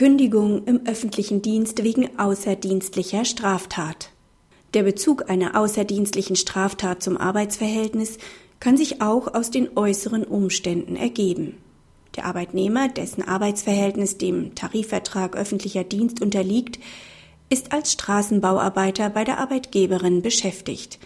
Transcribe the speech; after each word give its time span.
Kündigung 0.00 0.64
im 0.64 0.86
öffentlichen 0.86 1.42
Dienst 1.42 1.84
wegen 1.84 2.18
außerdienstlicher 2.18 3.26
Straftat. 3.26 4.08
Der 4.72 4.82
Bezug 4.82 5.28
einer 5.28 5.60
außerdienstlichen 5.60 6.36
Straftat 6.36 7.02
zum 7.02 7.18
Arbeitsverhältnis 7.18 8.16
kann 8.60 8.78
sich 8.78 9.02
auch 9.02 9.34
aus 9.34 9.50
den 9.50 9.76
äußeren 9.76 10.24
Umständen 10.24 10.96
ergeben. 10.96 11.58
Der 12.16 12.24
Arbeitnehmer, 12.24 12.88
dessen 12.88 13.28
Arbeitsverhältnis 13.28 14.16
dem 14.16 14.54
Tarifvertrag 14.54 15.36
öffentlicher 15.36 15.84
Dienst 15.84 16.22
unterliegt, 16.22 16.78
ist 17.50 17.72
als 17.72 17.92
Straßenbauarbeiter 17.92 19.10
bei 19.10 19.24
der 19.24 19.36
Arbeitgeberin 19.36 20.22
beschäftigt. 20.22 20.98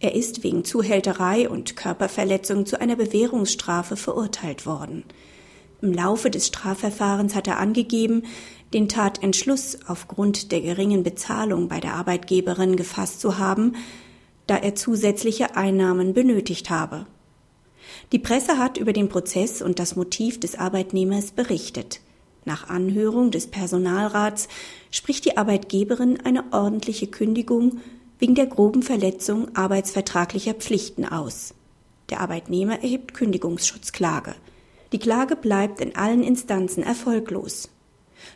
Er 0.00 0.14
ist 0.14 0.42
wegen 0.42 0.64
Zuhälterei 0.64 1.50
und 1.50 1.76
Körperverletzung 1.76 2.64
zu 2.64 2.80
einer 2.80 2.96
Bewährungsstrafe 2.96 3.96
verurteilt 3.96 4.64
worden. 4.64 5.04
Im 5.80 5.92
Laufe 5.92 6.30
des 6.30 6.46
Strafverfahrens 6.48 7.34
hat 7.34 7.46
er 7.46 7.58
angegeben, 7.58 8.24
den 8.74 8.88
Tatentschluss 8.88 9.78
aufgrund 9.86 10.52
der 10.52 10.60
geringen 10.60 11.02
Bezahlung 11.02 11.68
bei 11.68 11.80
der 11.80 11.94
Arbeitgeberin 11.94 12.76
gefasst 12.76 13.20
zu 13.20 13.38
haben, 13.38 13.76
da 14.46 14.56
er 14.56 14.74
zusätzliche 14.74 15.56
Einnahmen 15.56 16.14
benötigt 16.14 16.70
habe. 16.70 17.06
Die 18.12 18.18
Presse 18.18 18.58
hat 18.58 18.76
über 18.76 18.92
den 18.92 19.08
Prozess 19.08 19.62
und 19.62 19.78
das 19.78 19.96
Motiv 19.96 20.40
des 20.40 20.58
Arbeitnehmers 20.58 21.30
berichtet. 21.30 22.00
Nach 22.44 22.68
Anhörung 22.68 23.30
des 23.30 23.46
Personalrats 23.46 24.48
spricht 24.90 25.24
die 25.26 25.36
Arbeitgeberin 25.36 26.18
eine 26.24 26.44
ordentliche 26.52 27.06
Kündigung 27.06 27.80
wegen 28.18 28.34
der 28.34 28.46
groben 28.46 28.82
Verletzung 28.82 29.54
arbeitsvertraglicher 29.54 30.54
Pflichten 30.54 31.04
aus. 31.04 31.54
Der 32.10 32.20
Arbeitnehmer 32.20 32.82
erhebt 32.82 33.14
Kündigungsschutzklage. 33.14 34.34
Die 34.92 34.98
Klage 34.98 35.36
bleibt 35.36 35.80
in 35.80 35.96
allen 35.96 36.22
Instanzen 36.22 36.82
erfolglos. 36.82 37.68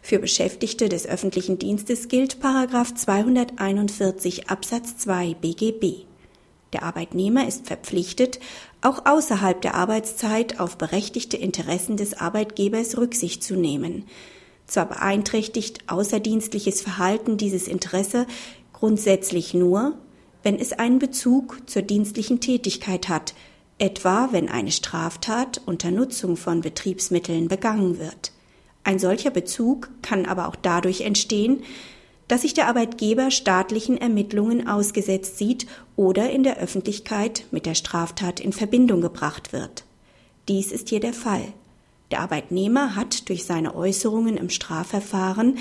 Für 0.03 0.19
Beschäftigte 0.19 0.89
des 0.89 1.07
öffentlichen 1.07 1.59
Dienstes 1.59 2.09
gilt 2.09 2.41
Paragraph 2.41 2.95
241 2.95 4.51
Absatz 4.51 4.97
2 4.99 5.35
BGB. 5.35 6.05
Der 6.73 6.83
Arbeitnehmer 6.85 7.47
ist 7.47 7.67
verpflichtet, 7.67 8.39
auch 8.81 9.05
außerhalb 9.07 9.61
der 9.61 9.75
Arbeitszeit 9.75 10.61
auf 10.61 10.79
berechtigte 10.79 11.37
Interessen 11.37 11.97
des 11.97 12.15
Arbeitgebers 12.15 12.97
Rücksicht 12.97 13.43
zu 13.43 13.57
nehmen. 13.57 14.05
Zwar 14.67 14.87
beeinträchtigt 14.87 15.89
außerdienstliches 15.89 16.81
Verhalten 16.81 17.37
dieses 17.37 17.69
Interesse 17.69 18.27
grundsätzlich 18.73 19.55
nur, 19.55 19.99
wenn 20.43 20.59
es 20.59 20.73
einen 20.73 20.99
Bezug 20.99 21.61
zur 21.67 21.83
dienstlichen 21.83 22.41
Tätigkeit 22.41 23.09
hat, 23.09 23.35
etwa 23.83 24.29
wenn 24.31 24.49
eine 24.49 24.71
Straftat 24.71 25.61
unter 25.67 25.91
Nutzung 25.91 26.37
von 26.37 26.61
Betriebsmitteln 26.61 27.49
begangen 27.49 27.99
wird. 27.99 28.31
Ein 28.85 29.01
solcher 29.01 29.31
Bezug 29.31 29.91
kann 30.03 30.25
aber 30.25 30.47
auch 30.47 30.55
dadurch 30.55 31.01
entstehen, 31.01 31.65
dass 32.29 32.43
sich 32.43 32.55
der 32.55 32.69
Arbeitgeber 32.69 33.33
staatlichen 33.33 33.99
Ermittlungen 33.99 34.69
ausgesetzt 34.69 35.37
sieht 35.37 35.67
oder 35.97 36.31
in 36.31 36.45
der 36.45 36.59
Öffentlichkeit 36.59 37.45
mit 37.51 37.67
der 37.67 37.75
Straftat 37.75 38.39
in 38.39 38.53
Verbindung 38.53 39.01
gebracht 39.01 39.53
wird. 39.53 39.83
Dies 40.49 40.71
ist 40.71 40.89
hier 40.89 41.01
der 41.01 41.13
Fall. 41.13 41.53
Der 42.13 42.21
Arbeitnehmer 42.21 42.95
hat 42.95 43.29
durch 43.29 43.45
seine 43.45 43.75
Äußerungen 43.75 44.37
im 44.37 44.49
Strafverfahren, 44.49 45.59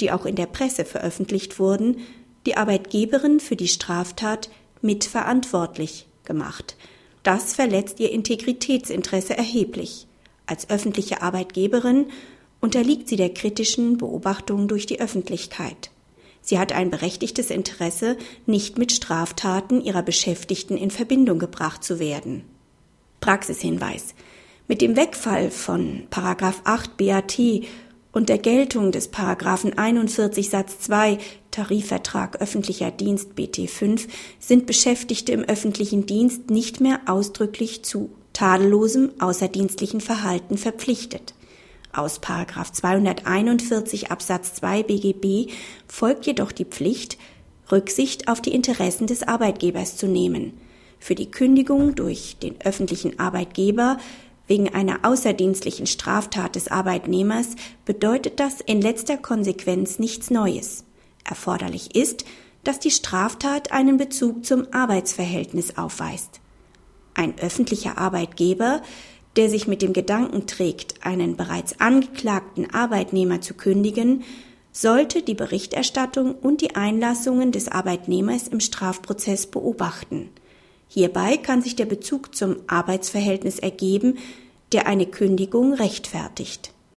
die 0.00 0.10
auch 0.10 0.24
in 0.24 0.36
der 0.36 0.46
Presse 0.46 0.86
veröffentlicht 0.86 1.58
wurden, 1.58 1.98
die 2.46 2.56
Arbeitgeberin 2.56 3.40
für 3.40 3.56
die 3.56 3.68
Straftat 3.68 4.48
mitverantwortlich 4.80 6.06
gemacht, 6.24 6.76
das 7.28 7.52
verletzt 7.52 8.00
ihr 8.00 8.10
Integritätsinteresse 8.10 9.36
erheblich. 9.36 10.06
Als 10.46 10.70
öffentliche 10.70 11.20
Arbeitgeberin 11.20 12.06
unterliegt 12.58 13.06
sie 13.06 13.16
der 13.16 13.34
kritischen 13.34 13.98
Beobachtung 13.98 14.66
durch 14.66 14.86
die 14.86 14.98
Öffentlichkeit. 14.98 15.90
Sie 16.40 16.58
hat 16.58 16.72
ein 16.72 16.88
berechtigtes 16.88 17.50
Interesse, 17.50 18.16
nicht 18.46 18.78
mit 18.78 18.92
Straftaten 18.92 19.82
ihrer 19.82 20.00
Beschäftigten 20.00 20.78
in 20.78 20.90
Verbindung 20.90 21.38
gebracht 21.38 21.84
zu 21.84 21.98
werden. 21.98 22.44
Praxishinweis. 23.20 24.14
Mit 24.66 24.80
dem 24.80 24.96
Wegfall 24.96 25.50
von 25.50 26.04
Paragraph 26.08 26.62
8 26.64 26.96
BAT 26.96 27.38
und 28.12 28.28
der 28.28 28.38
Geltung 28.38 28.92
des 28.92 29.08
Paragraphen 29.08 29.76
41 29.76 30.50
Satz 30.50 30.80
2 30.80 31.18
Tarifvertrag 31.50 32.40
öffentlicher 32.40 32.90
Dienst 32.90 33.32
BT5 33.36 34.08
sind 34.38 34.66
Beschäftigte 34.66 35.32
im 35.32 35.44
öffentlichen 35.44 36.06
Dienst 36.06 36.50
nicht 36.50 36.80
mehr 36.80 37.00
ausdrücklich 37.06 37.84
zu 37.84 38.10
tadellosem 38.32 39.10
außerdienstlichen 39.18 40.00
Verhalten 40.00 40.58
verpflichtet. 40.58 41.34
Aus 41.92 42.20
Paragraph 42.20 42.70
241 42.72 44.10
Absatz 44.10 44.54
2 44.54 44.84
BGB 44.84 45.50
folgt 45.86 46.26
jedoch 46.26 46.52
die 46.52 46.66
Pflicht, 46.66 47.18
Rücksicht 47.72 48.28
auf 48.28 48.40
die 48.40 48.54
Interessen 48.54 49.06
des 49.06 49.22
Arbeitgebers 49.22 49.96
zu 49.96 50.06
nehmen. 50.06 50.52
Für 51.00 51.14
die 51.14 51.30
Kündigung 51.30 51.94
durch 51.94 52.36
den 52.42 52.60
öffentlichen 52.60 53.18
Arbeitgeber 53.18 53.98
wegen 54.48 54.74
einer 54.74 55.00
außerdienstlichen 55.04 55.86
Straftat 55.86 56.56
des 56.56 56.68
Arbeitnehmers 56.68 57.50
bedeutet 57.84 58.40
das 58.40 58.60
in 58.60 58.80
letzter 58.80 59.16
Konsequenz 59.16 60.00
nichts 60.00 60.30
Neues. 60.30 60.84
Erforderlich 61.24 61.94
ist, 61.94 62.24
dass 62.64 62.80
die 62.80 62.90
Straftat 62.90 63.70
einen 63.70 63.98
Bezug 63.98 64.44
zum 64.44 64.66
Arbeitsverhältnis 64.72 65.76
aufweist. 65.78 66.40
Ein 67.14 67.38
öffentlicher 67.38 67.98
Arbeitgeber, 67.98 68.82
der 69.36 69.48
sich 69.48 69.68
mit 69.68 69.82
dem 69.82 69.92
Gedanken 69.92 70.46
trägt, 70.46 71.06
einen 71.06 71.36
bereits 71.36 71.80
angeklagten 71.80 72.72
Arbeitnehmer 72.72 73.40
zu 73.40 73.54
kündigen, 73.54 74.24
sollte 74.72 75.22
die 75.22 75.34
Berichterstattung 75.34 76.34
und 76.34 76.60
die 76.60 76.76
Einlassungen 76.76 77.52
des 77.52 77.68
Arbeitnehmers 77.68 78.48
im 78.48 78.60
Strafprozess 78.60 79.46
beobachten. 79.46 80.30
Hierbei 80.88 81.36
kann 81.36 81.62
sich 81.62 81.76
der 81.76 81.86
Bezug 81.86 82.34
zum 82.34 82.56
Arbeitsverhältnis 82.66 83.58
ergeben, 83.58 84.18
der 84.72 84.86
eine 84.86 85.06
Kündigung 85.06 85.74
rechtfertigt. 85.74 86.72